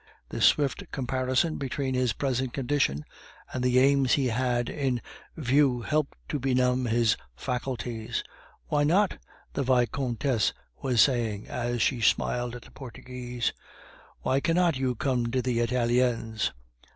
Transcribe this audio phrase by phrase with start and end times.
[0.29, 3.05] This swift comparison between his present condition
[3.53, 4.99] and the aims he had in
[5.37, 8.23] view helped to benumb his faculties.
[8.65, 9.19] "Why not?"
[9.53, 13.53] the Vicomtesse was saying, as she smiled at the Portuguese.
[14.21, 16.51] "Why cannot you come to the Italiens?"